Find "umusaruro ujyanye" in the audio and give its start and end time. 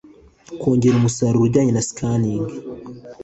0.97-1.71